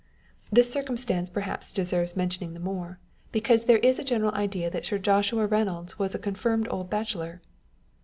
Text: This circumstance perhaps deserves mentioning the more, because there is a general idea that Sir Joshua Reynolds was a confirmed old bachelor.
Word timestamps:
This 0.51 0.73
circumstance 0.73 1.29
perhaps 1.29 1.71
deserves 1.71 2.15
mentioning 2.17 2.55
the 2.55 2.59
more, 2.59 2.97
because 3.31 3.65
there 3.65 3.77
is 3.77 3.99
a 3.99 4.03
general 4.03 4.33
idea 4.33 4.67
that 4.71 4.83
Sir 4.87 4.97
Joshua 4.97 5.45
Reynolds 5.45 5.99
was 5.99 6.15
a 6.15 6.17
confirmed 6.17 6.67
old 6.71 6.89
bachelor. 6.89 7.39